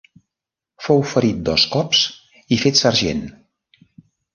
Fou 0.85 1.03
ferit 1.11 1.45
dos 1.51 1.67
cops 1.75 2.03
i 2.59 2.63
fet 2.67 2.85
sergent. 2.85 3.25